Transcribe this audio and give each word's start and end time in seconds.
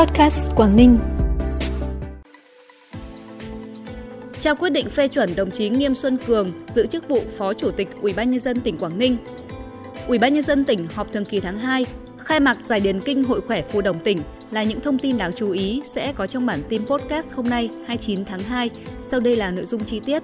Podcast 0.00 0.40
Quảng 0.56 0.76
Ninh. 0.76 0.98
Trao 4.38 4.54
quyết 4.54 4.70
định 4.70 4.88
phê 4.90 5.08
chuẩn 5.08 5.36
đồng 5.36 5.50
chí 5.50 5.68
Nghiêm 5.68 5.94
Xuân 5.94 6.18
Cường 6.26 6.52
giữ 6.68 6.86
chức 6.86 7.08
vụ 7.08 7.20
Phó 7.38 7.54
Chủ 7.54 7.70
tịch 7.70 7.88
Ủy 8.00 8.12
ban 8.12 8.30
nhân 8.30 8.40
dân 8.40 8.60
tỉnh 8.60 8.78
Quảng 8.78 8.98
Ninh. 8.98 9.16
Ủy 10.06 10.18
ban 10.18 10.34
nhân 10.34 10.42
dân 10.42 10.64
tỉnh 10.64 10.86
họp 10.94 11.12
thường 11.12 11.24
kỳ 11.24 11.40
tháng 11.40 11.58
2, 11.58 11.86
khai 12.18 12.40
mạc 12.40 12.58
giải 12.66 12.80
điền 12.80 13.00
kinh 13.00 13.24
Hội 13.24 13.40
khỏe 13.40 13.62
phù 13.62 13.80
đồng 13.80 14.00
tỉnh 14.00 14.22
là 14.50 14.62
những 14.62 14.80
thông 14.80 14.98
tin 14.98 15.18
đáng 15.18 15.32
chú 15.32 15.50
ý 15.50 15.82
sẽ 15.94 16.12
có 16.12 16.26
trong 16.26 16.46
bản 16.46 16.62
tin 16.68 16.86
podcast 16.86 17.30
hôm 17.32 17.48
nay 17.48 17.70
29 17.86 18.24
tháng 18.24 18.40
2. 18.40 18.70
Sau 19.02 19.20
đây 19.20 19.36
là 19.36 19.50
nội 19.50 19.64
dung 19.64 19.84
chi 19.84 20.00
tiết. 20.00 20.22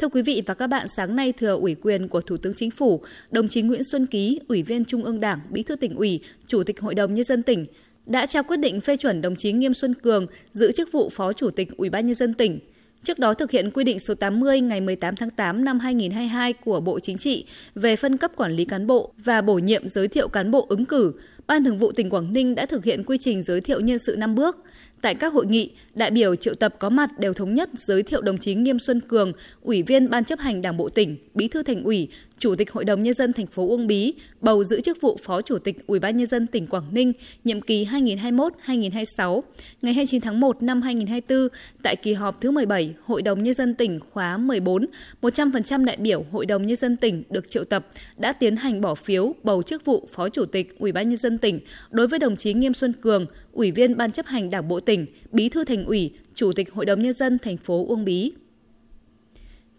Thưa 0.00 0.08
quý 0.08 0.22
vị 0.22 0.42
và 0.46 0.54
các 0.54 0.66
bạn, 0.66 0.88
sáng 0.88 1.16
nay 1.16 1.32
thừa 1.32 1.56
ủy 1.56 1.74
quyền 1.74 2.08
của 2.08 2.20
Thủ 2.20 2.36
tướng 2.36 2.54
Chính 2.54 2.70
phủ, 2.70 3.02
đồng 3.30 3.48
chí 3.48 3.62
Nguyễn 3.62 3.84
Xuân 3.84 4.06
Ký, 4.06 4.40
Ủy 4.48 4.62
viên 4.62 4.84
Trung 4.84 5.04
ương 5.04 5.20
Đảng, 5.20 5.40
Bí 5.50 5.62
thư 5.62 5.76
tỉnh 5.76 5.94
ủy, 5.94 6.20
Chủ 6.46 6.62
tịch 6.62 6.80
Hội 6.80 6.94
đồng 6.94 7.14
nhân 7.14 7.24
dân 7.24 7.42
tỉnh 7.42 7.66
đã 8.06 8.26
trao 8.26 8.42
quyết 8.42 8.56
định 8.56 8.80
phê 8.80 8.96
chuẩn 8.96 9.22
đồng 9.22 9.36
chí 9.36 9.52
Nghiêm 9.52 9.74
Xuân 9.74 9.94
Cường 9.94 10.26
giữ 10.52 10.72
chức 10.72 10.92
vụ 10.92 11.08
Phó 11.08 11.32
Chủ 11.32 11.50
tịch 11.50 11.76
Ủy 11.76 11.90
ban 11.90 12.06
nhân 12.06 12.14
dân 12.14 12.34
tỉnh. 12.34 12.60
Trước 13.02 13.18
đó 13.18 13.34
thực 13.34 13.50
hiện 13.50 13.70
quy 13.70 13.84
định 13.84 14.00
số 14.00 14.14
80 14.14 14.60
ngày 14.60 14.80
18 14.80 15.16
tháng 15.16 15.30
8 15.30 15.64
năm 15.64 15.78
2022 15.78 16.52
của 16.52 16.80
Bộ 16.80 17.00
Chính 17.00 17.18
trị 17.18 17.44
về 17.74 17.96
phân 17.96 18.16
cấp 18.16 18.30
quản 18.36 18.52
lý 18.52 18.64
cán 18.64 18.86
bộ 18.86 19.12
và 19.24 19.40
bổ 19.40 19.54
nhiệm 19.54 19.88
giới 19.88 20.08
thiệu 20.08 20.28
cán 20.28 20.50
bộ 20.50 20.66
ứng 20.68 20.84
cử, 20.84 21.12
Ban 21.46 21.64
Thường 21.64 21.78
vụ 21.78 21.92
tỉnh 21.92 22.10
Quảng 22.10 22.32
Ninh 22.32 22.54
đã 22.54 22.66
thực 22.66 22.84
hiện 22.84 23.04
quy 23.04 23.18
trình 23.20 23.42
giới 23.42 23.60
thiệu 23.60 23.80
nhân 23.80 23.98
sự 23.98 24.16
năm 24.16 24.34
bước. 24.34 24.58
Tại 25.02 25.14
các 25.14 25.32
hội 25.32 25.46
nghị, 25.46 25.70
đại 25.94 26.10
biểu 26.10 26.36
triệu 26.36 26.54
tập 26.54 26.74
có 26.78 26.88
mặt 26.88 27.18
đều 27.18 27.32
thống 27.32 27.54
nhất 27.54 27.70
giới 27.74 28.02
thiệu 28.02 28.20
đồng 28.20 28.38
chí 28.38 28.54
Nghiêm 28.54 28.78
Xuân 28.78 29.00
Cường, 29.00 29.32
Ủy 29.62 29.82
viên 29.82 30.10
Ban 30.10 30.24
chấp 30.24 30.38
hành 30.38 30.62
Đảng 30.62 30.76
bộ 30.76 30.88
tỉnh, 30.88 31.16
Bí 31.34 31.48
thư 31.48 31.62
Thành 31.62 31.84
ủy, 31.84 32.08
Chủ 32.40 32.54
tịch 32.54 32.72
Hội 32.72 32.84
đồng 32.84 33.02
nhân 33.02 33.14
dân 33.14 33.32
thành 33.32 33.46
phố 33.46 33.68
Uông 33.68 33.86
Bí 33.86 34.14
bầu 34.40 34.64
giữ 34.64 34.80
chức 34.80 35.00
vụ 35.00 35.16
Phó 35.24 35.42
Chủ 35.42 35.58
tịch 35.58 35.86
Ủy 35.86 35.98
ban 35.98 36.16
nhân 36.16 36.26
dân 36.26 36.46
tỉnh 36.46 36.66
Quảng 36.66 36.94
Ninh 36.94 37.12
nhiệm 37.44 37.60
kỳ 37.60 37.84
2021-2026. 37.84 39.42
Ngày 39.82 39.94
29 39.94 40.20
tháng 40.20 40.40
1 40.40 40.62
năm 40.62 40.82
2024, 40.82 41.48
tại 41.82 41.96
kỳ 41.96 42.12
họp 42.12 42.40
thứ 42.40 42.50
17 42.50 42.94
Hội 43.04 43.22
đồng 43.22 43.42
nhân 43.42 43.54
dân 43.54 43.74
tỉnh 43.74 44.00
khóa 44.00 44.36
14, 44.36 44.86
100% 45.22 45.84
đại 45.84 45.96
biểu 45.96 46.24
Hội 46.32 46.46
đồng 46.46 46.66
nhân 46.66 46.76
dân 46.76 46.96
tỉnh 46.96 47.22
được 47.30 47.50
triệu 47.50 47.64
tập 47.64 47.86
đã 48.16 48.32
tiến 48.32 48.56
hành 48.56 48.80
bỏ 48.80 48.94
phiếu 48.94 49.34
bầu 49.42 49.62
chức 49.62 49.84
vụ 49.84 50.08
Phó 50.12 50.28
Chủ 50.28 50.44
tịch 50.44 50.78
Ủy 50.78 50.92
ban 50.92 51.08
nhân 51.08 51.18
dân 51.18 51.38
tỉnh 51.38 51.60
đối 51.90 52.06
với 52.08 52.18
đồng 52.18 52.36
chí 52.36 52.54
Nghiêm 52.54 52.74
Xuân 52.74 52.92
Cường, 52.92 53.26
Ủy 53.52 53.70
viên 53.70 53.96
Ban 53.96 54.12
chấp 54.12 54.26
hành 54.26 54.50
Đảng 54.50 54.68
bộ 54.68 54.80
tỉnh, 54.80 54.89
Bí 55.32 55.48
thư 55.48 55.64
Thành 55.64 55.84
ủy, 55.84 56.10
Chủ 56.34 56.52
tịch 56.52 56.72
Hội 56.72 56.86
đồng 56.86 57.02
nhân 57.02 57.12
dân 57.12 57.38
thành 57.38 57.56
phố 57.56 57.86
Uông 57.88 58.04
Bí. 58.04 58.32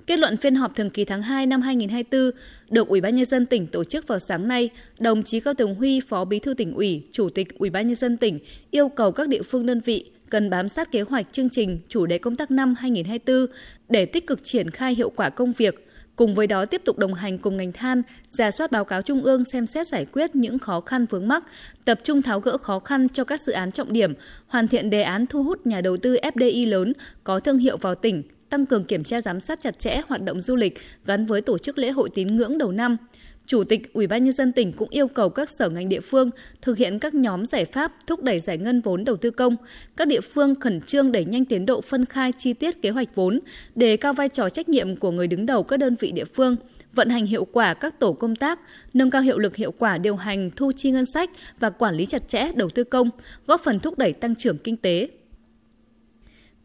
Kết 0.08 0.20
luận 0.20 0.38
phiên 0.38 0.56
họp 0.56 0.76
thường 0.76 0.90
kỳ 0.90 1.06
tháng 1.06 1.22
2 1.22 1.46
năm 1.46 1.62
2024 1.62 2.32
được 2.70 2.88
Ủy 2.88 3.02
ban 3.02 3.16
nhân 3.16 3.26
dân 3.26 3.46
tỉnh 3.46 3.68
tổ 3.68 3.84
chức 3.84 4.08
vào 4.08 4.20
sáng 4.20 4.48
nay, 4.48 4.70
đồng 5.00 5.24
chí 5.24 5.40
Cao 5.40 5.54
Tường 5.54 5.76
Huy, 5.76 6.00
Phó 6.00 6.26
Bí 6.26 6.40
thư 6.40 6.54
tỉnh 6.54 6.74
ủy, 6.74 7.04
Chủ 7.12 7.30
tịch 7.30 7.58
Ủy 7.58 7.70
ban 7.70 7.88
nhân 7.88 7.96
dân 7.96 8.18
tỉnh 8.18 8.40
yêu 8.72 8.90
cầu 8.90 9.12
các 9.12 9.28
địa 9.28 9.42
phương 9.42 9.66
đơn 9.66 9.82
vị 9.86 10.12
cần 10.30 10.50
bám 10.50 10.70
sát 10.70 10.92
kế 10.92 11.02
hoạch 11.02 11.28
chương 11.32 11.50
trình 11.50 11.80
chủ 11.88 12.06
đề 12.06 12.18
công 12.18 12.36
tác 12.36 12.52
năm 12.52 12.76
2024 12.78 13.56
để 13.90 14.06
tích 14.06 14.28
cực 14.28 14.44
triển 14.44 14.70
khai 14.70 14.96
hiệu 14.96 15.10
quả 15.10 15.30
công 15.30 15.54
việc, 15.58 15.88
Cùng 16.22 16.36
với 16.36 16.48
đó 16.48 16.66
tiếp 16.66 16.82
tục 16.86 16.98
đồng 16.98 17.14
hành 17.14 17.38
cùng 17.38 17.58
ngành 17.58 17.72
than, 17.72 18.02
giả 18.30 18.52
soát 18.52 18.72
báo 18.72 18.86
cáo 18.86 19.02
trung 19.02 19.24
ương 19.24 19.46
xem 19.46 19.68
xét 19.68 19.88
giải 19.88 20.06
quyết 20.06 20.36
những 20.36 20.60
khó 20.60 20.82
khăn 20.82 21.06
vướng 21.06 21.28
mắc, 21.28 21.44
tập 21.86 22.00
trung 22.04 22.22
tháo 22.22 22.40
gỡ 22.40 22.58
khó 22.58 22.80
khăn 22.80 23.10
cho 23.10 23.24
các 23.24 23.42
dự 23.42 23.54
án 23.54 23.72
trọng 23.72 23.94
điểm, 23.94 24.14
hoàn 24.48 24.68
thiện 24.68 24.90
đề 24.90 25.02
án 25.02 25.26
thu 25.26 25.44
hút 25.44 25.68
nhà 25.68 25.82
đầu 25.82 25.98
tư 25.98 26.18
FDI 26.22 26.70
lớn 26.70 26.94
có 27.24 27.40
thương 27.40 27.58
hiệu 27.58 27.78
vào 27.78 27.96
tỉnh, 27.96 28.24
tăng 28.52 28.66
cường 28.66 28.84
kiểm 28.84 29.04
tra 29.04 29.22
giám 29.22 29.40
sát 29.40 29.62
chặt 29.62 29.80
chẽ 29.80 30.02
hoạt 30.08 30.22
động 30.22 30.42
du 30.42 30.56
lịch 30.56 30.80
gắn 31.06 31.26
với 31.26 31.42
tổ 31.42 31.58
chức 31.58 31.78
lễ 31.78 31.92
hội 31.92 32.10
tín 32.14 32.36
ngưỡng 32.36 32.58
đầu 32.58 32.72
năm. 32.72 32.98
Chủ 33.46 33.64
tịch 33.64 33.94
Ủy 33.94 34.08
ban 34.08 34.24
nhân 34.24 34.34
dân 34.34 34.52
tỉnh 34.52 34.72
cũng 34.72 34.90
yêu 34.90 35.08
cầu 35.08 35.30
các 35.30 35.50
sở 35.60 35.70
ngành 35.70 35.90
địa 35.90 36.00
phương 36.00 36.30
thực 36.62 36.78
hiện 36.78 37.00
các 37.00 37.14
nhóm 37.14 37.46
giải 37.46 37.66
pháp 37.66 37.92
thúc 38.08 38.24
đẩy 38.24 38.40
giải 38.40 38.58
ngân 38.58 38.82
vốn 38.82 39.04
đầu 39.04 39.18
tư 39.18 39.32
công. 39.32 39.56
Các 39.98 40.08
địa 40.08 40.22
phương 40.22 40.56
khẩn 40.60 40.82
trương 40.82 41.12
đẩy 41.12 41.26
nhanh 41.26 41.46
tiến 41.46 41.66
độ 41.66 41.82
phân 41.82 42.06
khai 42.06 42.32
chi 42.38 42.54
tiết 42.54 42.82
kế 42.82 42.90
hoạch 42.90 43.16
vốn, 43.16 43.40
đề 43.76 43.98
cao 43.98 44.14
vai 44.14 44.30
trò 44.30 44.50
trách 44.50 44.70
nhiệm 44.70 44.96
của 44.96 45.12
người 45.12 45.28
đứng 45.28 45.46
đầu 45.46 45.64
các 45.64 45.78
đơn 45.78 45.96
vị 46.00 46.12
địa 46.12 46.26
phương, 46.26 46.56
vận 46.94 47.10
hành 47.10 47.26
hiệu 47.26 47.46
quả 47.46 47.74
các 47.74 48.00
tổ 48.00 48.14
công 48.14 48.36
tác, 48.36 48.60
nâng 48.94 49.12
cao 49.12 49.22
hiệu 49.22 49.38
lực 49.38 49.56
hiệu 49.56 49.72
quả 49.72 49.98
điều 49.98 50.16
hành 50.16 50.52
thu 50.56 50.72
chi 50.78 50.92
ngân 50.92 51.06
sách 51.14 51.30
và 51.60 51.70
quản 51.70 51.96
lý 51.96 52.06
chặt 52.06 52.28
chẽ 52.28 52.52
đầu 52.56 52.70
tư 52.70 52.84
công, 52.84 53.10
góp 53.48 53.62
phần 53.64 53.80
thúc 53.80 53.98
đẩy 53.98 54.14
tăng 54.14 54.36
trưởng 54.36 54.58
kinh 54.58 54.78
tế, 54.78 55.10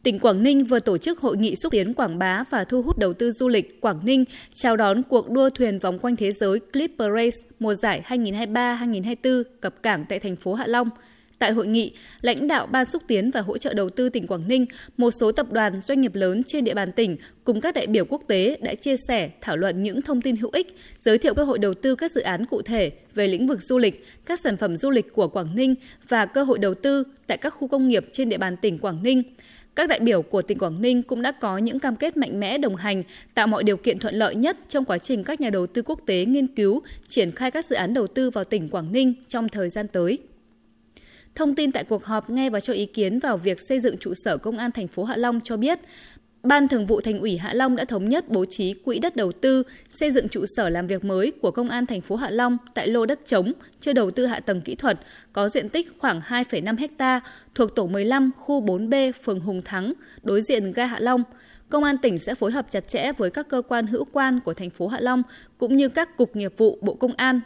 Tỉnh 0.06 0.18
Quảng 0.18 0.42
Ninh 0.42 0.64
vừa 0.64 0.78
tổ 0.78 0.98
chức 0.98 1.20
hội 1.20 1.36
nghị 1.36 1.56
xúc 1.56 1.70
tiến 1.70 1.94
quảng 1.94 2.18
bá 2.18 2.44
và 2.50 2.64
thu 2.64 2.82
hút 2.82 2.98
đầu 2.98 3.12
tư 3.12 3.30
du 3.30 3.48
lịch 3.48 3.80
Quảng 3.80 4.00
Ninh 4.04 4.24
chào 4.54 4.76
đón 4.76 5.02
cuộc 5.02 5.30
đua 5.30 5.50
thuyền 5.50 5.78
vòng 5.78 5.98
quanh 5.98 6.16
thế 6.16 6.32
giới 6.32 6.60
Clipper 6.60 7.08
Race 7.16 7.36
mùa 7.58 7.74
giải 7.74 8.02
2023-2024 8.08 9.42
cập 9.60 9.82
cảng 9.82 10.04
tại 10.08 10.18
thành 10.18 10.36
phố 10.36 10.54
Hạ 10.54 10.66
Long. 10.66 10.88
Tại 11.38 11.52
hội 11.52 11.66
nghị, 11.66 11.92
lãnh 12.20 12.48
đạo 12.48 12.66
Ban 12.66 12.84
xúc 12.84 13.02
tiến 13.06 13.30
và 13.30 13.40
hỗ 13.40 13.58
trợ 13.58 13.74
đầu 13.74 13.90
tư 13.90 14.08
tỉnh 14.08 14.26
Quảng 14.26 14.48
Ninh, 14.48 14.66
một 14.96 15.10
số 15.20 15.32
tập 15.32 15.52
đoàn 15.52 15.80
doanh 15.80 16.00
nghiệp 16.00 16.14
lớn 16.14 16.42
trên 16.46 16.64
địa 16.64 16.74
bàn 16.74 16.92
tỉnh 16.92 17.16
cùng 17.44 17.60
các 17.60 17.74
đại 17.74 17.86
biểu 17.86 18.04
quốc 18.04 18.22
tế 18.28 18.58
đã 18.62 18.74
chia 18.74 18.96
sẻ, 19.08 19.30
thảo 19.40 19.56
luận 19.56 19.82
những 19.82 20.02
thông 20.02 20.22
tin 20.22 20.36
hữu 20.36 20.50
ích, 20.52 20.76
giới 21.00 21.18
thiệu 21.18 21.34
cơ 21.34 21.44
hội 21.44 21.58
đầu 21.58 21.74
tư 21.74 21.94
các 21.94 22.12
dự 22.12 22.20
án 22.20 22.46
cụ 22.46 22.62
thể 22.62 22.90
về 23.14 23.28
lĩnh 23.28 23.46
vực 23.46 23.58
du 23.62 23.78
lịch, 23.78 24.06
các 24.26 24.40
sản 24.40 24.56
phẩm 24.56 24.76
du 24.76 24.90
lịch 24.90 25.12
của 25.12 25.28
Quảng 25.28 25.56
Ninh 25.56 25.74
và 26.08 26.26
cơ 26.26 26.42
hội 26.42 26.58
đầu 26.58 26.74
tư 26.74 27.04
tại 27.26 27.38
các 27.38 27.50
khu 27.50 27.68
công 27.68 27.88
nghiệp 27.88 28.04
trên 28.12 28.28
địa 28.28 28.38
bàn 28.38 28.56
tỉnh 28.56 28.78
Quảng 28.78 29.02
Ninh. 29.02 29.22
Các 29.76 29.88
đại 29.88 30.00
biểu 30.00 30.22
của 30.22 30.42
tỉnh 30.42 30.58
Quảng 30.58 30.82
Ninh 30.82 31.02
cũng 31.02 31.22
đã 31.22 31.32
có 31.32 31.58
những 31.58 31.78
cam 31.78 31.96
kết 31.96 32.16
mạnh 32.16 32.40
mẽ 32.40 32.58
đồng 32.58 32.76
hành, 32.76 33.02
tạo 33.34 33.46
mọi 33.46 33.64
điều 33.64 33.76
kiện 33.76 33.98
thuận 33.98 34.14
lợi 34.14 34.34
nhất 34.34 34.56
trong 34.68 34.84
quá 34.84 34.98
trình 34.98 35.24
các 35.24 35.40
nhà 35.40 35.50
đầu 35.50 35.66
tư 35.66 35.82
quốc 35.82 36.00
tế 36.06 36.24
nghiên 36.24 36.46
cứu, 36.46 36.82
triển 37.08 37.30
khai 37.30 37.50
các 37.50 37.66
dự 37.66 37.76
án 37.76 37.94
đầu 37.94 38.06
tư 38.06 38.30
vào 38.30 38.44
tỉnh 38.44 38.68
Quảng 38.68 38.92
Ninh 38.92 39.14
trong 39.28 39.48
thời 39.48 39.68
gian 39.68 39.88
tới. 39.88 40.18
Thông 41.34 41.54
tin 41.54 41.72
tại 41.72 41.84
cuộc 41.84 42.04
họp 42.04 42.30
nghe 42.30 42.50
và 42.50 42.60
cho 42.60 42.72
ý 42.72 42.86
kiến 42.86 43.18
vào 43.18 43.36
việc 43.36 43.60
xây 43.60 43.80
dựng 43.80 43.96
trụ 43.98 44.14
sở 44.14 44.36
công 44.36 44.58
an 44.58 44.72
thành 44.72 44.88
phố 44.88 45.04
Hạ 45.04 45.16
Long 45.16 45.40
cho 45.44 45.56
biết, 45.56 45.78
Ban 46.46 46.68
Thường 46.68 46.86
vụ 46.86 47.00
Thành 47.00 47.20
ủy 47.20 47.38
Hạ 47.38 47.54
Long 47.54 47.76
đã 47.76 47.84
thống 47.84 48.08
nhất 48.08 48.28
bố 48.28 48.44
trí 48.44 48.74
quỹ 48.74 48.98
đất 48.98 49.16
đầu 49.16 49.32
tư 49.32 49.62
xây 49.90 50.10
dựng 50.10 50.28
trụ 50.28 50.44
sở 50.56 50.68
làm 50.68 50.86
việc 50.86 51.04
mới 51.04 51.32
của 51.42 51.50
Công 51.50 51.68
an 51.68 51.86
thành 51.86 52.00
phố 52.00 52.16
Hạ 52.16 52.30
Long 52.30 52.56
tại 52.74 52.88
lô 52.88 53.06
đất 53.06 53.20
trống 53.26 53.52
chưa 53.80 53.92
đầu 53.92 54.10
tư 54.10 54.26
hạ 54.26 54.40
tầng 54.40 54.60
kỹ 54.60 54.74
thuật 54.74 54.98
có 55.32 55.48
diện 55.48 55.68
tích 55.68 55.92
khoảng 55.98 56.20
2,5 56.20 56.88
ha 56.98 57.20
thuộc 57.54 57.74
tổ 57.74 57.86
15 57.86 58.30
khu 58.38 58.62
4B 58.62 59.12
phường 59.24 59.40
Hùng 59.40 59.62
Thắng, 59.64 59.92
đối 60.22 60.42
diện 60.42 60.72
ga 60.72 60.86
Hạ 60.86 60.98
Long. 61.00 61.22
Công 61.68 61.84
an 61.84 61.98
tỉnh 61.98 62.18
sẽ 62.18 62.34
phối 62.34 62.52
hợp 62.52 62.66
chặt 62.70 62.88
chẽ 62.88 63.12
với 63.12 63.30
các 63.30 63.48
cơ 63.48 63.62
quan 63.68 63.86
hữu 63.86 64.04
quan 64.12 64.40
của 64.40 64.54
thành 64.54 64.70
phố 64.70 64.86
Hạ 64.86 64.98
Long 65.00 65.22
cũng 65.58 65.76
như 65.76 65.88
các 65.88 66.16
cục 66.16 66.36
nghiệp 66.36 66.52
vụ 66.56 66.78
Bộ 66.80 66.94
Công 66.94 67.12
an 67.16 67.40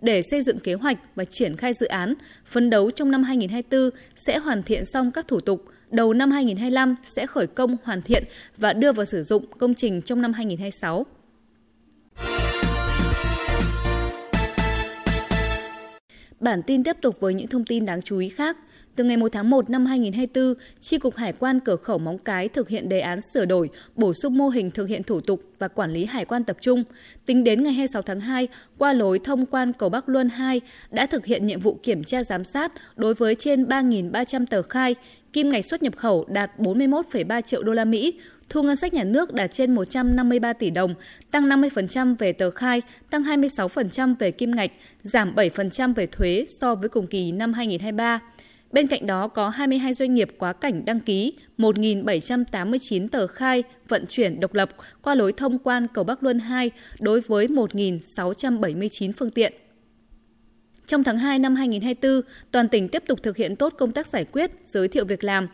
để 0.00 0.22
xây 0.22 0.42
dựng 0.42 0.58
kế 0.58 0.74
hoạch 0.74 0.98
và 1.14 1.24
triển 1.24 1.56
khai 1.56 1.72
dự 1.74 1.86
án, 1.86 2.14
phấn 2.46 2.70
đấu 2.70 2.90
trong 2.90 3.10
năm 3.10 3.22
2024 3.22 3.90
sẽ 4.16 4.38
hoàn 4.38 4.62
thiện 4.62 4.84
xong 4.84 5.10
các 5.10 5.28
thủ 5.28 5.40
tục, 5.40 5.64
đầu 5.90 6.12
năm 6.12 6.30
2025 6.30 6.94
sẽ 7.02 7.26
khởi 7.26 7.46
công 7.46 7.76
hoàn 7.84 8.02
thiện 8.02 8.24
và 8.56 8.72
đưa 8.72 8.92
vào 8.92 9.04
sử 9.04 9.22
dụng 9.22 9.44
công 9.58 9.74
trình 9.74 10.02
trong 10.02 10.22
năm 10.22 10.32
2026. 10.32 11.06
Bản 16.40 16.62
tin 16.62 16.84
tiếp 16.84 16.96
tục 17.02 17.20
với 17.20 17.34
những 17.34 17.48
thông 17.48 17.64
tin 17.64 17.86
đáng 17.86 18.02
chú 18.02 18.18
ý 18.18 18.28
khác. 18.28 18.56
Từ 18.96 19.04
ngày 19.04 19.16
1 19.16 19.28
tháng 19.32 19.50
1 19.50 19.70
năm 19.70 19.86
2024, 19.86 20.54
Tri 20.80 20.98
Cục 20.98 21.16
Hải 21.16 21.32
quan 21.32 21.60
cửa 21.60 21.76
khẩu 21.76 21.98
Móng 21.98 22.18
Cái 22.18 22.48
thực 22.48 22.68
hiện 22.68 22.88
đề 22.88 23.00
án 23.00 23.20
sửa 23.34 23.44
đổi, 23.44 23.70
bổ 23.96 24.12
sung 24.12 24.38
mô 24.38 24.48
hình 24.48 24.70
thực 24.70 24.88
hiện 24.88 25.02
thủ 25.02 25.20
tục 25.20 25.42
và 25.58 25.68
quản 25.68 25.92
lý 25.92 26.04
hải 26.04 26.24
quan 26.24 26.44
tập 26.44 26.56
trung. 26.60 26.84
Tính 27.26 27.44
đến 27.44 27.62
ngày 27.62 27.72
26 27.72 28.02
tháng 28.02 28.20
2, 28.20 28.48
qua 28.78 28.92
lối 28.92 29.18
thông 29.18 29.46
quan 29.46 29.72
cầu 29.72 29.88
Bắc 29.88 30.08
Luân 30.08 30.28
2 30.28 30.60
đã 30.90 31.06
thực 31.06 31.26
hiện 31.26 31.46
nhiệm 31.46 31.60
vụ 31.60 31.78
kiểm 31.82 32.04
tra 32.04 32.24
giám 32.24 32.44
sát 32.44 32.72
đối 32.96 33.14
với 33.14 33.34
trên 33.34 33.64
3.300 33.64 34.46
tờ 34.46 34.62
khai, 34.62 34.94
kim 35.32 35.50
ngạch 35.50 35.64
xuất 35.64 35.82
nhập 35.82 35.96
khẩu 35.96 36.24
đạt 36.28 36.50
41,3 36.58 37.40
triệu 37.40 37.62
đô 37.62 37.72
la 37.72 37.84
Mỹ, 37.84 38.20
thu 38.48 38.62
ngân 38.62 38.76
sách 38.76 38.94
nhà 38.94 39.04
nước 39.04 39.34
đạt 39.34 39.52
trên 39.52 39.74
153 39.74 40.52
tỷ 40.52 40.70
đồng, 40.70 40.94
tăng 41.30 41.48
50% 41.48 42.16
về 42.18 42.32
tờ 42.32 42.50
khai, 42.50 42.82
tăng 43.10 43.22
26% 43.22 44.14
về 44.18 44.30
kim 44.30 44.50
ngạch, 44.50 44.70
giảm 45.02 45.34
7% 45.34 45.94
về 45.94 46.06
thuế 46.06 46.44
so 46.48 46.74
với 46.74 46.88
cùng 46.88 47.06
kỳ 47.06 47.32
năm 47.32 47.52
2023. 47.52 48.20
Bên 48.72 48.86
cạnh 48.86 49.06
đó 49.06 49.28
có 49.28 49.48
22 49.48 49.94
doanh 49.94 50.14
nghiệp 50.14 50.28
quá 50.38 50.52
cảnh 50.52 50.84
đăng 50.84 51.00
ký, 51.00 51.32
1.789 51.58 53.08
tờ 53.08 53.26
khai 53.26 53.62
vận 53.88 54.06
chuyển 54.08 54.40
độc 54.40 54.54
lập 54.54 54.70
qua 55.02 55.14
lối 55.14 55.32
thông 55.32 55.58
quan 55.58 55.86
cầu 55.94 56.04
Bắc 56.04 56.22
Luân 56.22 56.38
2 56.38 56.70
đối 57.00 57.20
với 57.20 57.46
1.679 57.46 59.12
phương 59.16 59.30
tiện. 59.30 59.52
Trong 60.90 61.04
tháng 61.04 61.18
2 61.18 61.38
năm 61.38 61.54
2024, 61.54 62.22
toàn 62.50 62.68
tỉnh 62.68 62.88
tiếp 62.88 63.02
tục 63.06 63.22
thực 63.22 63.36
hiện 63.36 63.56
tốt 63.56 63.74
công 63.78 63.92
tác 63.92 64.06
giải 64.06 64.24
quyết, 64.24 64.50
giới 64.66 64.88
thiệu 64.88 65.04
việc 65.04 65.24
làm, 65.24 65.48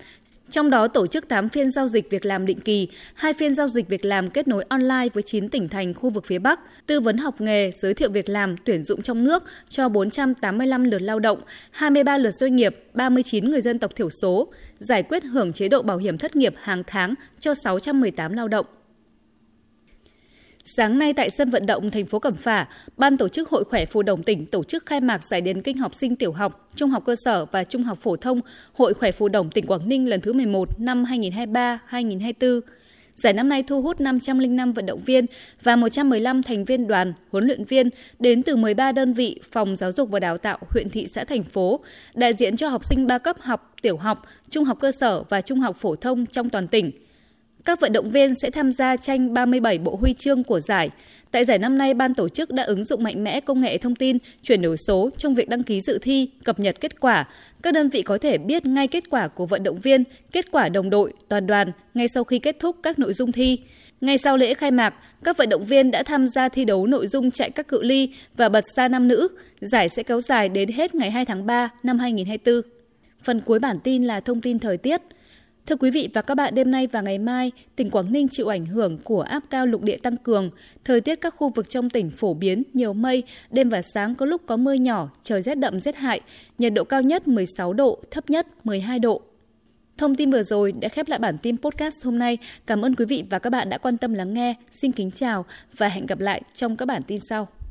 trong 0.50 0.70
đó 0.70 0.88
tổ 0.88 1.06
chức 1.06 1.28
8 1.28 1.48
phiên 1.48 1.70
giao 1.70 1.88
dịch 1.88 2.10
việc 2.10 2.26
làm 2.26 2.46
định 2.46 2.60
kỳ, 2.60 2.88
2 3.14 3.32
phiên 3.32 3.54
giao 3.54 3.68
dịch 3.68 3.88
việc 3.88 4.04
làm 4.04 4.30
kết 4.30 4.48
nối 4.48 4.64
online 4.68 5.08
với 5.14 5.22
9 5.22 5.48
tỉnh 5.48 5.68
thành 5.68 5.94
khu 5.94 6.10
vực 6.10 6.26
phía 6.26 6.38
Bắc, 6.38 6.60
tư 6.86 7.00
vấn 7.00 7.16
học 7.16 7.40
nghề, 7.40 7.70
giới 7.70 7.94
thiệu 7.94 8.10
việc 8.10 8.28
làm, 8.28 8.56
tuyển 8.64 8.84
dụng 8.84 9.02
trong 9.02 9.24
nước 9.24 9.44
cho 9.68 9.88
485 9.88 10.84
lượt 10.84 11.02
lao 11.02 11.18
động, 11.18 11.38
23 11.70 12.18
lượt 12.18 12.34
doanh 12.34 12.56
nghiệp, 12.56 12.74
39 12.94 13.50
người 13.50 13.60
dân 13.60 13.78
tộc 13.78 13.94
thiểu 13.96 14.10
số, 14.10 14.52
giải 14.78 15.02
quyết 15.02 15.24
hưởng 15.24 15.52
chế 15.52 15.68
độ 15.68 15.82
bảo 15.82 15.96
hiểm 15.96 16.18
thất 16.18 16.36
nghiệp 16.36 16.54
hàng 16.60 16.82
tháng 16.86 17.14
cho 17.40 17.54
618 17.54 18.32
lao 18.32 18.48
động. 18.48 18.66
Sáng 20.68 20.98
nay 20.98 21.12
tại 21.12 21.30
sân 21.30 21.50
vận 21.50 21.66
động 21.66 21.90
thành 21.90 22.06
phố 22.06 22.18
Cẩm 22.18 22.34
Phả, 22.34 22.66
Ban 22.96 23.16
tổ 23.16 23.28
chức 23.28 23.48
Hội 23.48 23.64
khỏe 23.64 23.86
phù 23.86 24.02
đồng 24.02 24.22
tỉnh 24.22 24.46
tổ 24.46 24.64
chức 24.64 24.86
khai 24.86 25.00
mạc 25.00 25.24
giải 25.24 25.40
điền 25.40 25.62
kinh 25.62 25.78
học 25.78 25.94
sinh 25.94 26.16
tiểu 26.16 26.32
học, 26.32 26.68
trung 26.74 26.90
học 26.90 27.02
cơ 27.06 27.16
sở 27.16 27.44
và 27.44 27.64
trung 27.64 27.82
học 27.82 27.98
phổ 28.02 28.16
thông 28.16 28.40
Hội 28.72 28.94
khỏe 28.94 29.12
phù 29.12 29.28
đồng 29.28 29.50
tỉnh 29.50 29.66
Quảng 29.66 29.88
Ninh 29.88 30.08
lần 30.08 30.20
thứ 30.20 30.32
11 30.32 30.80
năm 30.80 31.04
2023-2024. 31.04 32.60
Giải 33.14 33.32
năm 33.32 33.48
nay 33.48 33.62
thu 33.62 33.82
hút 33.82 34.00
505 34.00 34.72
vận 34.72 34.86
động 34.86 35.00
viên 35.06 35.26
và 35.62 35.76
115 35.76 36.42
thành 36.42 36.64
viên 36.64 36.86
đoàn, 36.86 37.12
huấn 37.30 37.46
luyện 37.46 37.64
viên 37.64 37.90
đến 38.18 38.42
từ 38.42 38.56
13 38.56 38.92
đơn 38.92 39.12
vị 39.12 39.40
phòng 39.52 39.76
giáo 39.76 39.92
dục 39.92 40.10
và 40.10 40.20
đào 40.20 40.38
tạo 40.38 40.58
huyện 40.70 40.88
thị 40.88 41.08
xã 41.08 41.24
thành 41.24 41.44
phố, 41.44 41.80
đại 42.14 42.34
diện 42.34 42.56
cho 42.56 42.68
học 42.68 42.84
sinh 42.84 43.06
ba 43.06 43.18
cấp 43.18 43.36
học, 43.40 43.74
tiểu 43.82 43.96
học, 43.96 44.26
trung 44.50 44.64
học 44.64 44.78
cơ 44.80 44.92
sở 44.92 45.22
và 45.22 45.40
trung 45.40 45.60
học 45.60 45.76
phổ 45.80 45.96
thông 45.96 46.26
trong 46.26 46.50
toàn 46.50 46.68
tỉnh– 46.68 46.90
các 47.66 47.80
vận 47.80 47.92
động 47.92 48.10
viên 48.10 48.34
sẽ 48.42 48.50
tham 48.50 48.72
gia 48.72 48.96
tranh 48.96 49.34
37 49.34 49.78
bộ 49.78 49.96
huy 50.00 50.12
chương 50.12 50.44
của 50.44 50.60
giải. 50.60 50.90
Tại 51.30 51.44
giải 51.44 51.58
năm 51.58 51.78
nay, 51.78 51.94
ban 51.94 52.14
tổ 52.14 52.28
chức 52.28 52.50
đã 52.50 52.62
ứng 52.62 52.84
dụng 52.84 53.02
mạnh 53.02 53.24
mẽ 53.24 53.40
công 53.40 53.60
nghệ 53.60 53.78
thông 53.78 53.94
tin, 53.94 54.18
chuyển 54.42 54.62
đổi 54.62 54.76
số 54.76 55.10
trong 55.18 55.34
việc 55.34 55.48
đăng 55.48 55.62
ký 55.62 55.80
dự 55.80 55.98
thi, 56.02 56.30
cập 56.44 56.60
nhật 56.60 56.80
kết 56.80 57.00
quả. 57.00 57.28
Các 57.62 57.74
đơn 57.74 57.88
vị 57.88 58.02
có 58.02 58.18
thể 58.18 58.38
biết 58.38 58.66
ngay 58.66 58.88
kết 58.88 59.10
quả 59.10 59.28
của 59.28 59.46
vận 59.46 59.62
động 59.62 59.78
viên, 59.78 60.04
kết 60.32 60.50
quả 60.52 60.68
đồng 60.68 60.90
đội, 60.90 61.12
toàn 61.28 61.46
đoàn 61.46 61.72
ngay 61.94 62.08
sau 62.08 62.24
khi 62.24 62.38
kết 62.38 62.56
thúc 62.60 62.76
các 62.82 62.98
nội 62.98 63.12
dung 63.12 63.32
thi. 63.32 63.58
Ngay 64.00 64.18
sau 64.18 64.36
lễ 64.36 64.54
khai 64.54 64.70
mạc, 64.70 64.94
các 65.24 65.36
vận 65.36 65.48
động 65.48 65.64
viên 65.64 65.90
đã 65.90 66.02
tham 66.02 66.26
gia 66.26 66.48
thi 66.48 66.64
đấu 66.64 66.86
nội 66.86 67.06
dung 67.06 67.30
chạy 67.30 67.50
các 67.50 67.68
cự 67.68 67.82
ly 67.82 68.08
và 68.36 68.48
bật 68.48 68.64
xa 68.76 68.88
nam 68.88 69.08
nữ. 69.08 69.28
Giải 69.60 69.88
sẽ 69.88 70.02
kéo 70.02 70.20
dài 70.20 70.48
đến 70.48 70.68
hết 70.68 70.94
ngày 70.94 71.10
2 71.10 71.24
tháng 71.24 71.46
3 71.46 71.68
năm 71.82 71.98
2024. 71.98 72.70
Phần 73.22 73.40
cuối 73.40 73.58
bản 73.58 73.78
tin 73.84 74.04
là 74.04 74.20
thông 74.20 74.40
tin 74.40 74.58
thời 74.58 74.76
tiết. 74.76 75.02
Thưa 75.66 75.76
quý 75.76 75.90
vị 75.90 76.08
và 76.14 76.22
các 76.22 76.34
bạn, 76.34 76.54
đêm 76.54 76.70
nay 76.70 76.86
và 76.86 77.00
ngày 77.00 77.18
mai, 77.18 77.52
tỉnh 77.76 77.90
Quảng 77.90 78.12
Ninh 78.12 78.28
chịu 78.30 78.48
ảnh 78.48 78.66
hưởng 78.66 78.98
của 78.98 79.20
áp 79.20 79.42
cao 79.50 79.66
lục 79.66 79.82
địa 79.82 79.96
tăng 79.96 80.16
cường. 80.16 80.50
Thời 80.84 81.00
tiết 81.00 81.20
các 81.20 81.34
khu 81.36 81.48
vực 81.48 81.70
trong 81.70 81.90
tỉnh 81.90 82.10
phổ 82.10 82.34
biến, 82.34 82.62
nhiều 82.72 82.92
mây, 82.92 83.22
đêm 83.50 83.68
và 83.68 83.82
sáng 83.82 84.14
có 84.14 84.26
lúc 84.26 84.42
có 84.46 84.56
mưa 84.56 84.72
nhỏ, 84.72 85.10
trời 85.22 85.42
rét 85.42 85.54
đậm 85.54 85.80
rét 85.80 85.96
hại, 85.96 86.20
nhiệt 86.58 86.72
độ 86.72 86.84
cao 86.84 87.02
nhất 87.02 87.28
16 87.28 87.72
độ, 87.72 87.98
thấp 88.10 88.30
nhất 88.30 88.46
12 88.64 88.98
độ. 88.98 89.22
Thông 89.98 90.14
tin 90.14 90.30
vừa 90.30 90.42
rồi 90.42 90.72
đã 90.80 90.88
khép 90.88 91.08
lại 91.08 91.18
bản 91.18 91.38
tin 91.38 91.56
podcast 91.56 92.04
hôm 92.04 92.18
nay. 92.18 92.38
Cảm 92.66 92.84
ơn 92.84 92.94
quý 92.94 93.04
vị 93.04 93.24
và 93.30 93.38
các 93.38 93.50
bạn 93.50 93.68
đã 93.68 93.78
quan 93.78 93.98
tâm 93.98 94.14
lắng 94.14 94.34
nghe. 94.34 94.54
Xin 94.70 94.92
kính 94.92 95.10
chào 95.10 95.44
và 95.76 95.88
hẹn 95.88 96.06
gặp 96.06 96.20
lại 96.20 96.42
trong 96.54 96.76
các 96.76 96.86
bản 96.86 97.02
tin 97.02 97.20
sau. 97.28 97.48